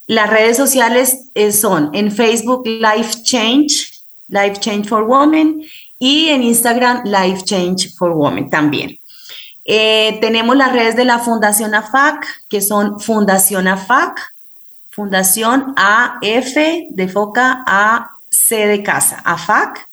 Las 0.07 0.29
redes 0.29 0.57
sociales 0.57 1.29
eh, 1.35 1.51
son 1.51 1.91
en 1.93 2.11
Facebook 2.11 2.65
Life 2.65 3.21
Change, 3.23 4.03
Life 4.27 4.57
Change 4.59 4.87
for 4.87 5.03
Women 5.03 5.63
y 5.99 6.29
en 6.29 6.43
Instagram 6.43 7.03
Life 7.05 7.43
Change 7.43 7.93
for 7.95 8.11
Women 8.11 8.49
también. 8.49 8.99
Eh, 9.65 10.17
tenemos 10.19 10.55
las 10.57 10.73
redes 10.73 10.95
de 10.95 11.05
la 11.05 11.19
Fundación 11.19 11.75
AFAC, 11.75 12.25
que 12.49 12.59
son 12.59 12.99
Fundación 12.99 13.67
AFAC, 13.67 14.19
Fundación 14.89 15.73
AF 15.75 16.55
de 16.89 17.07
Foca 17.07 17.63
A 17.65 18.11
de 18.49 18.83
Casa, 18.83 19.21
AFAC. 19.23 19.87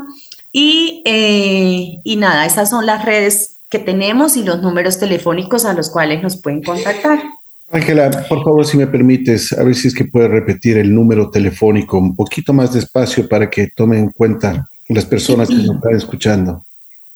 y, 0.52 1.02
eh, 1.04 1.98
y 2.04 2.16
nada, 2.16 2.46
esas 2.46 2.70
son 2.70 2.86
las 2.86 3.04
redes 3.04 3.60
que 3.68 3.80
tenemos 3.80 4.36
y 4.36 4.44
los 4.44 4.62
números 4.62 4.98
telefónicos 4.98 5.64
a 5.64 5.72
los 5.72 5.90
cuales 5.90 6.22
nos 6.22 6.40
pueden 6.40 6.62
contactar. 6.62 7.22
Ángela, 7.70 8.26
por 8.28 8.44
favor, 8.44 8.66
si 8.66 8.76
me 8.76 8.86
permites, 8.86 9.52
a 9.52 9.64
ver 9.64 9.74
si 9.74 9.88
es 9.88 9.94
que 9.94 10.04
puedes 10.04 10.30
repetir 10.30 10.78
el 10.78 10.94
número 10.94 11.30
telefónico 11.30 11.98
un 11.98 12.14
poquito 12.14 12.52
más 12.52 12.72
despacio 12.72 13.28
para 13.28 13.50
que 13.50 13.68
tomen 13.74 13.98
en 14.00 14.10
cuenta 14.10 14.68
las 14.88 15.04
personas 15.04 15.48
que 15.48 15.56
nos 15.56 15.74
están 15.76 15.96
escuchando. 15.96 16.64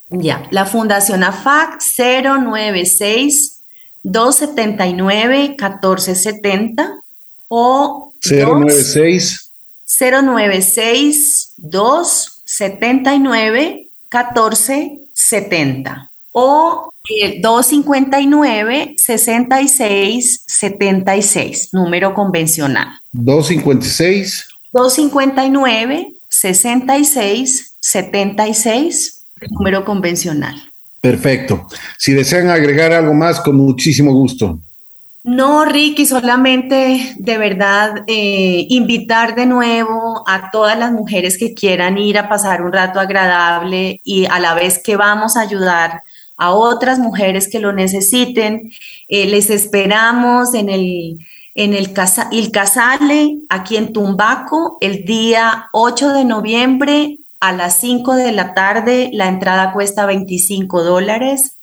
Ya, 0.09 0.43
la 0.51 0.65
Fundación 0.65 1.23
AFAC 1.23 1.79
096 1.97 3.63
279 4.03 5.49
1470 5.49 6.99
o 7.47 8.13
096 8.21 9.53
096 9.99 11.53
279 11.57 13.89
1470 14.11 16.11
o 16.31 16.88
259 17.07 18.95
66 18.97 20.43
76, 20.47 21.69
número 21.73 22.13
convencional. 22.13 22.87
256 23.11 24.47
259 24.71 26.13
66 26.27 27.75
76 27.79 29.25
número 29.51 29.85
convencional. 29.85 30.55
Perfecto. 31.01 31.67
Si 31.97 32.13
desean 32.13 32.49
agregar 32.49 32.91
algo 32.91 33.13
más, 33.13 33.39
con 33.39 33.55
muchísimo 33.55 34.13
gusto. 34.13 34.59
No, 35.23 35.65
Ricky, 35.65 36.05
solamente 36.05 37.15
de 37.17 37.37
verdad 37.37 38.03
eh, 38.07 38.65
invitar 38.69 39.35
de 39.35 39.45
nuevo 39.45 40.23
a 40.27 40.49
todas 40.49 40.77
las 40.79 40.91
mujeres 40.91 41.37
que 41.37 41.53
quieran 41.53 41.97
ir 41.97 42.17
a 42.17 42.29
pasar 42.29 42.61
un 42.61 42.71
rato 42.71 42.99
agradable 42.99 44.01
y 44.03 44.25
a 44.25 44.39
la 44.39 44.53
vez 44.53 44.79
que 44.81 44.95
vamos 44.95 45.35
a 45.35 45.41
ayudar 45.41 46.03
a 46.39 46.51
otras 46.51 46.97
mujeres 46.97 47.49
que 47.49 47.59
lo 47.59 47.73
necesiten. 47.73 48.71
Eh, 49.07 49.27
les 49.27 49.49
esperamos 49.49 50.53
en 50.55 50.69
el, 50.69 51.19
en 51.53 51.73
el, 51.73 51.91
el 52.31 52.51
Casale, 52.51 53.37
aquí 53.49 53.75
en 53.75 53.93
Tumbaco, 53.93 54.77
el 54.79 55.03
día 55.03 55.69
8 55.73 56.13
de 56.13 56.25
noviembre 56.25 57.19
a 57.41 57.51
las 57.51 57.79
5 57.81 58.15
de 58.15 58.31
la 58.31 58.53
tarde. 58.53 59.09
La 59.13 59.27
entrada 59.27 59.73
cuesta 59.73 60.05
25 60.05 60.81
dólares 60.81 61.57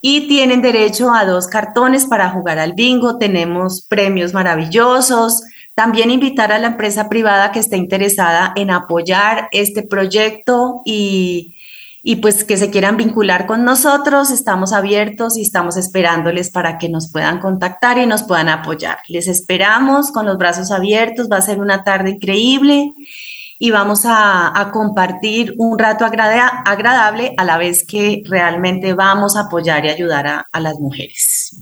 y 0.00 0.28
tienen 0.28 0.62
derecho 0.62 1.12
a 1.12 1.26
dos 1.26 1.46
cartones 1.46 2.06
para 2.06 2.30
jugar 2.30 2.58
al 2.58 2.72
bingo. 2.72 3.18
Tenemos 3.18 3.82
premios 3.82 4.32
maravillosos. 4.32 5.42
También 5.74 6.10
invitar 6.10 6.52
a 6.52 6.58
la 6.58 6.68
empresa 6.68 7.10
privada 7.10 7.52
que 7.52 7.58
esté 7.58 7.76
interesada 7.76 8.54
en 8.56 8.70
apoyar 8.70 9.48
este 9.52 9.82
proyecto 9.82 10.80
y, 10.86 11.54
y 12.02 12.16
pues 12.16 12.44
que 12.44 12.56
se 12.56 12.70
quieran 12.70 12.96
vincular 12.96 13.46
con 13.46 13.64
nosotros. 13.64 14.30
Estamos 14.30 14.72
abiertos 14.72 15.36
y 15.36 15.42
estamos 15.42 15.76
esperándoles 15.76 16.50
para 16.50 16.78
que 16.78 16.88
nos 16.88 17.10
puedan 17.10 17.40
contactar 17.40 17.98
y 17.98 18.06
nos 18.06 18.22
puedan 18.22 18.48
apoyar. 18.48 18.98
Les 19.08 19.28
esperamos 19.28 20.10
con 20.10 20.26
los 20.26 20.38
brazos 20.38 20.70
abiertos. 20.70 21.28
Va 21.30 21.36
a 21.38 21.42
ser 21.42 21.60
una 21.60 21.84
tarde 21.84 22.10
increíble 22.10 22.94
y 23.58 23.70
vamos 23.70 24.02
a, 24.04 24.70
compartir 24.72 25.54
un 25.58 25.78
rato 25.78 26.06
agradable 26.06 27.34
a 27.36 27.44
la 27.44 27.58
vez 27.58 27.84
que 27.86 28.22
realmente 28.24 28.94
vamos 28.94 29.36
a 29.36 29.40
apoyar 29.40 29.84
y 29.84 29.90
ayudar 29.90 30.26
a, 30.26 30.46
a 30.50 30.60
las 30.60 30.78
mujeres. 30.80 31.54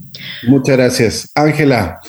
Muchas 0.47 0.77
gracias. 0.77 1.31
Ángela, 1.35 1.99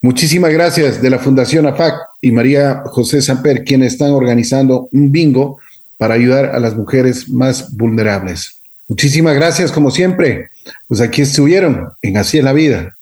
muchísimas 0.00 0.52
gracias 0.52 1.02
de 1.02 1.10
la 1.10 1.18
Fundación 1.18 1.66
AFAC 1.66 1.94
y 2.20 2.30
María 2.30 2.82
José 2.86 3.20
Samper, 3.20 3.64
quienes 3.64 3.94
están 3.94 4.12
organizando 4.12 4.88
un 4.92 5.10
bingo 5.10 5.58
para 5.96 6.14
ayudar 6.14 6.46
a 6.54 6.58
las 6.58 6.76
mujeres 6.76 7.28
más 7.28 7.74
vulnerables. 7.76 8.62
Muchísimas 8.88 9.34
gracias, 9.34 9.72
como 9.72 9.90
siempre. 9.90 10.50
Pues 10.88 11.00
aquí 11.00 11.22
estuvieron 11.22 11.92
en 12.02 12.16
Así 12.16 12.38
es 12.38 12.44
la 12.44 12.52
Vida. 12.52 12.96